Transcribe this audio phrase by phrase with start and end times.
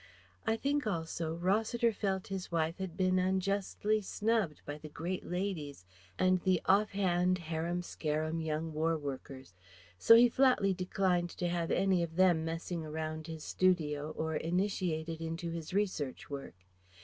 [0.47, 5.85] I think also Rossiter felt his wife had been unjustly snubbed by the great ladies
[6.17, 9.53] and the off hand, harum scarum young war workers;
[9.99, 15.21] so he flatly declined to have any of them messing around his studio or initiated
[15.21, 16.55] into his research work.